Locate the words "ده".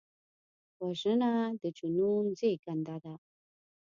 3.03-3.13